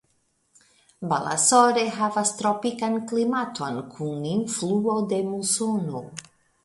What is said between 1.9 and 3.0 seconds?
havas tropikan